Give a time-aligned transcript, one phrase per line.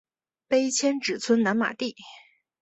[0.47, 1.95] 碑迁址村南马地。